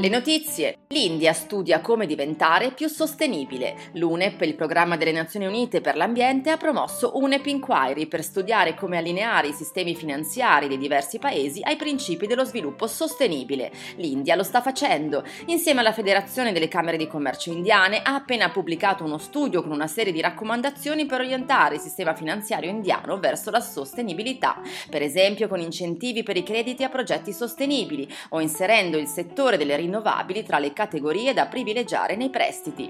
[0.00, 0.78] Le notizie.
[0.92, 3.76] L'India studia come diventare più sostenibile.
[3.92, 8.96] L'UNEP, il programma delle Nazioni Unite per l'ambiente, ha promosso UNEP Inquiry per studiare come
[8.96, 13.70] allineare i sistemi finanziari dei diversi paesi ai principi dello sviluppo sostenibile.
[13.96, 15.22] L'India lo sta facendo.
[15.46, 19.86] Insieme alla Federazione delle Camere di Commercio Indiane ha appena pubblicato uno studio con una
[19.86, 25.60] serie di raccomandazioni per orientare il sistema finanziario indiano verso la sostenibilità, per esempio con
[25.60, 30.60] incentivi per i crediti a progetti sostenibili o inserendo il settore delle rinnovabili rinnovabili tra
[30.60, 32.88] le categorie da privilegiare nei prestiti.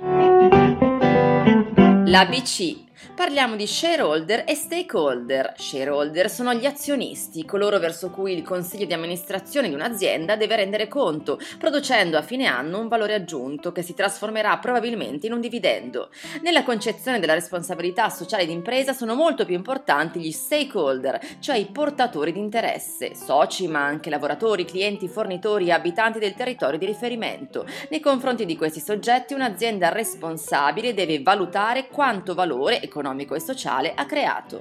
[2.05, 5.55] La BC Parliamo di shareholder e stakeholder.
[5.57, 10.87] Shareholder sono gli azionisti, coloro verso cui il consiglio di amministrazione di un'azienda deve rendere
[10.87, 16.11] conto, producendo a fine anno un valore aggiunto che si trasformerà probabilmente in un dividendo.
[16.43, 22.33] Nella concezione della responsabilità sociale d'impresa sono molto più importanti gli stakeholder, cioè i portatori
[22.33, 27.65] di interesse, soci ma anche lavoratori, clienti, fornitori e abitanti del territorio di riferimento.
[27.89, 34.05] Nei confronti di questi soggetti un'azienda responsabile deve valutare quanto valore economico e sociale ha
[34.05, 34.61] creato.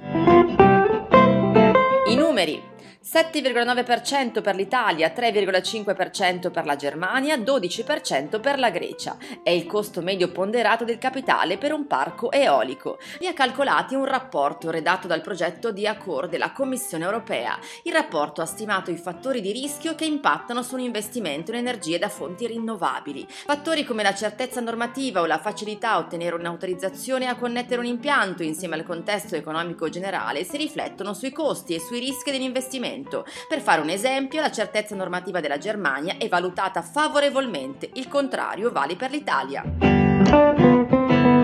[2.06, 2.62] I numeri
[3.02, 9.16] 7,9% per l'Italia, 3,5% per la Germania, 12% per la Grecia.
[9.42, 12.98] È il costo medio ponderato del capitale per un parco eolico.
[13.18, 17.58] Li ha calcolati un rapporto redatto dal progetto di Accor della Commissione europea.
[17.84, 21.98] Il rapporto ha stimato i fattori di rischio che impattano su un investimento in energie
[21.98, 23.26] da fonti rinnovabili.
[23.28, 28.42] Fattori come la certezza normativa o la facilità a ottenere un'autorizzazione a connettere un impianto
[28.42, 33.24] insieme al contesto economico generale si riflettono sui costi e sui rischi dell'investimento investimento.
[33.48, 38.96] Per fare un esempio, la certezza normativa della Germania è valutata favorevolmente, il contrario vale
[38.96, 39.64] per l'Italia.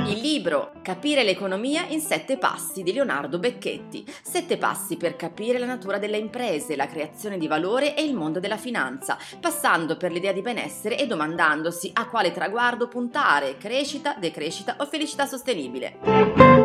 [0.06, 4.04] Il libro Capire l'economia in sette passi di Leonardo Becchetti.
[4.22, 8.38] Sette passi per capire la natura delle imprese, la creazione di valore e il mondo
[8.38, 14.76] della finanza, passando per l'idea di benessere e domandandosi a quale traguardo puntare, crescita, decrescita
[14.78, 16.55] o felicità sostenibile.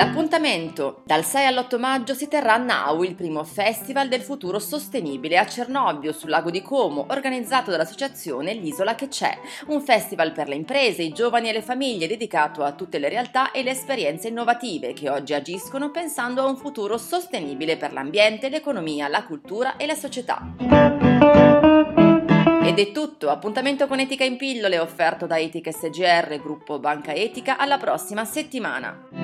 [0.00, 5.36] L'appuntamento dal 6 all'8 maggio si terrà a Nau, il primo festival del futuro sostenibile
[5.36, 10.54] a Cernobbio sul lago di Como, organizzato dall'associazione L'isola che c'è, un festival per le
[10.54, 14.94] imprese, i giovani e le famiglie dedicato a tutte le realtà e le esperienze innovative
[14.94, 19.94] che oggi agiscono pensando a un futuro sostenibile per l'ambiente, l'economia, la cultura e la
[19.94, 20.54] società.
[22.62, 27.58] Ed è tutto, appuntamento con Etica in pillole offerto da Etica SGR, gruppo Banca Etica,
[27.58, 29.19] alla prossima settimana.